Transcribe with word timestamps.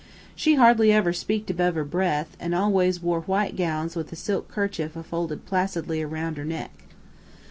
She 0.35 0.55
hardly 0.55 0.91
ever 0.91 1.13
speaked 1.13 1.51
above 1.51 1.75
her 1.75 1.83
breath, 1.83 2.35
an' 2.39 2.55
always 2.55 3.03
wore 3.03 3.21
white 3.21 3.55
gowns 3.55 3.95
with 3.95 4.11
a 4.11 4.15
silk 4.15 4.47
kerchief 4.47 4.95
a 4.95 5.03
folded 5.03 5.45
placidly 5.45 6.01
aroun' 6.01 6.33
her 6.37 6.43
neck.' 6.43 6.73